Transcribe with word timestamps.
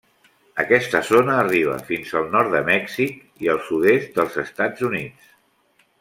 Aquesta 0.61 0.99
zona 1.09 1.33
arriba 1.41 1.75
fins 1.89 2.13
al 2.21 2.25
nord 2.37 2.51
de 2.55 2.61
Mèxic 2.71 3.13
i 3.45 3.51
el 3.57 3.61
sud-est 3.69 4.13
dels 4.21 4.39
Estats 4.49 4.87
Units. 4.93 5.29